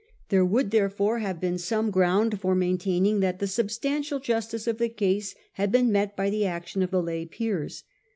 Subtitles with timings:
[0.29, 4.89] There would, therefore, have been some ground for maintaining that the substantial justice of the
[4.89, 7.83] case had been met by the action of the lay peers.